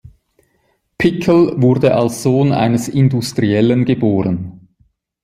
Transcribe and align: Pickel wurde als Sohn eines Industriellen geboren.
Pickel 0.97 1.61
wurde 1.61 1.93
als 1.93 2.23
Sohn 2.23 2.53
eines 2.53 2.87
Industriellen 2.87 3.85
geboren. 3.85 4.67